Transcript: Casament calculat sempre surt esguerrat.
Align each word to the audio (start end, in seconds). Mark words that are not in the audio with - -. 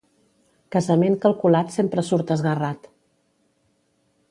Casament 0.75 1.17
calculat 1.25 1.75
sempre 1.77 2.05
surt 2.09 2.33
esguerrat. 2.37 2.91